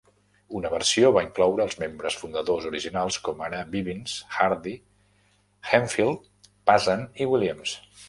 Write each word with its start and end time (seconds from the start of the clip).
Una 0.59 0.69
versió 0.75 1.11
va 1.17 1.21
incloure 1.25 1.63
els 1.67 1.77
membres 1.83 2.17
fundadors 2.21 2.65
originals 2.71 3.19
com 3.29 3.45
ara 3.49 3.61
Bivins, 3.77 4.17
Hardy, 4.41 4.77
Hemphill, 5.77 6.15
Pazant 6.73 7.09
i 7.27 7.33
Williams. 7.35 7.83